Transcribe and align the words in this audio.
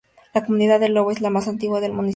La 0.33 0.43
comunidad 0.43 0.79
de 0.79 0.87
El 0.87 0.95
Lobo 0.95 1.11
es 1.11 1.21
la 1.21 1.29
más 1.29 1.47
antigua 1.47 1.79
del 1.79 1.91
municipio 1.91 1.99
de 1.99 2.07
Loreto. 2.07 2.09